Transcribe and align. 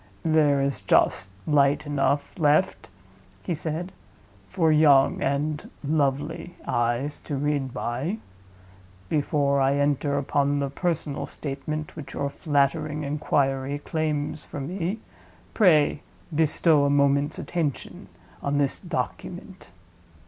"There 0.25 0.63
is 0.63 0.79
just 0.81 1.29
light 1.45 1.85
enough 1.85 2.39
left," 2.39 2.89
he 3.43 3.53
said, 3.53 3.91
"for 4.47 4.71
young 4.71 5.21
(and 5.21 5.69
lovely) 5.83 6.55
eyes 6.65 7.19
to 7.19 7.35
read 7.35 7.71
by. 7.71 8.17
Before 9.09 9.61
I 9.61 9.75
enter 9.75 10.17
upon 10.17 10.57
the 10.57 10.71
personal 10.71 11.27
statement 11.27 11.95
which 11.95 12.15
your 12.15 12.31
flattering 12.31 13.03
inquiry 13.03 13.77
claims 13.77 14.43
from 14.43 14.69
me, 14.75 14.97
pray 15.53 16.01
bestow 16.33 16.85
a 16.85 16.89
moment's 16.89 17.37
attention 17.37 18.07
on 18.41 18.57
this 18.57 18.79
Document." 18.79 19.69